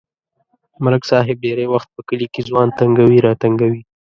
ملک 0.83 1.03
صاحب 1.11 1.37
ډېری 1.45 1.65
وخت 1.73 1.89
په 1.95 2.01
کلي 2.09 2.27
کې 2.33 2.41
ځوان 2.49 2.67
تنگوي 2.79 3.19
راتنگوي. 3.27 3.81